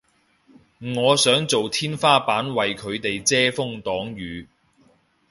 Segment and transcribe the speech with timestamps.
[0.95, 4.47] 我想做天花板為佢哋遮風擋雨